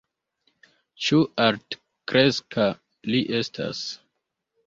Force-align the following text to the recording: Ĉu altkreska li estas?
Ĉu 1.07 1.19
altkreska 1.47 2.65
li 3.13 3.23
estas? 3.41 3.83